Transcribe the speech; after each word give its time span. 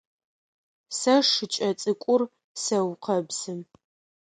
Сэ 0.97 1.13
шыкӏэ 1.31 1.69
цӏыкӏур 1.79 2.21
сэукъэбзы. 2.63 3.53